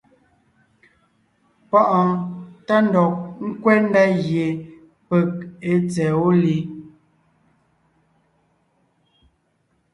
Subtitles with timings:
[1.69, 2.11] Páʼɔɔn
[2.65, 3.13] tá ndɔg
[3.47, 4.45] ńkwɛ́ ndá gie
[5.07, 5.29] peg
[5.69, 6.55] èe tsɛ̀ɛ wó li.